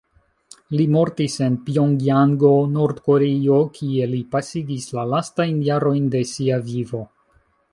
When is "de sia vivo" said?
6.17-7.05